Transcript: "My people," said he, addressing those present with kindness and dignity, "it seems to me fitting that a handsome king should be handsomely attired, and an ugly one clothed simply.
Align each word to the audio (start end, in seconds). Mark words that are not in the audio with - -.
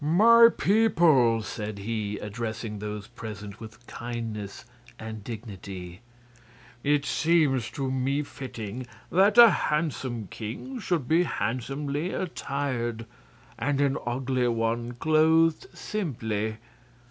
"My 0.03 0.49
people," 0.49 1.43
said 1.43 1.77
he, 1.77 2.17
addressing 2.17 2.79
those 2.79 3.05
present 3.05 3.59
with 3.59 3.85
kindness 3.85 4.65
and 4.97 5.23
dignity, 5.23 6.01
"it 6.83 7.05
seems 7.05 7.69
to 7.69 7.91
me 7.91 8.23
fitting 8.23 8.87
that 9.11 9.37
a 9.37 9.51
handsome 9.51 10.25
king 10.31 10.79
should 10.79 11.07
be 11.07 11.21
handsomely 11.21 12.13
attired, 12.13 13.05
and 13.59 13.79
an 13.79 13.95
ugly 14.07 14.47
one 14.47 14.93
clothed 14.93 15.67
simply. 15.77 16.57